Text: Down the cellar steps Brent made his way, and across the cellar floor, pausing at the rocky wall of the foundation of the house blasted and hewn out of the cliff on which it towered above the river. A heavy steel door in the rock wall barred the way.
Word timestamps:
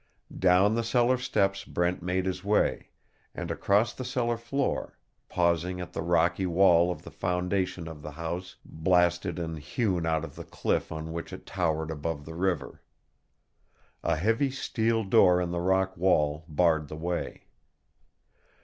Down 0.35 0.73
the 0.73 0.83
cellar 0.83 1.19
steps 1.19 1.63
Brent 1.63 2.01
made 2.01 2.25
his 2.25 2.43
way, 2.43 2.89
and 3.35 3.51
across 3.51 3.93
the 3.93 4.03
cellar 4.03 4.35
floor, 4.35 4.97
pausing 5.29 5.79
at 5.79 5.93
the 5.93 6.01
rocky 6.01 6.47
wall 6.47 6.89
of 6.89 7.03
the 7.03 7.11
foundation 7.11 7.87
of 7.87 8.01
the 8.01 8.09
house 8.13 8.55
blasted 8.65 9.37
and 9.37 9.59
hewn 9.59 10.07
out 10.07 10.25
of 10.25 10.33
the 10.35 10.43
cliff 10.43 10.91
on 10.91 11.13
which 11.13 11.31
it 11.31 11.45
towered 11.45 11.91
above 11.91 12.25
the 12.25 12.33
river. 12.33 12.81
A 14.01 14.15
heavy 14.15 14.49
steel 14.49 15.03
door 15.03 15.39
in 15.39 15.51
the 15.51 15.61
rock 15.61 15.95
wall 15.95 16.45
barred 16.47 16.87
the 16.87 16.97
way. 16.97 17.43